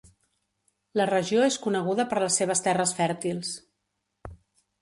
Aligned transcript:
La 1.01 1.05
regió 1.09 1.43
és 1.49 1.59
coneguda 1.67 2.07
per 2.13 2.23
les 2.25 2.39
seves 2.41 2.65
terres 2.69 2.97
fèrtils. 3.03 3.53